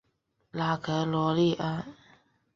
[0.49, 1.85] 拉格罗利埃。